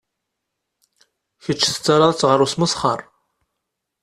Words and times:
Kečč 1.43 1.63
tettaraḍ-tt 1.67 2.27
ɣer 2.29 2.39
usmesxer. 2.45 2.99